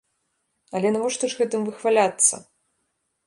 Але 0.77 0.87
навошта 0.95 1.29
ж 1.33 1.37
гэтым 1.41 1.61
выхваляцца? 1.69 2.35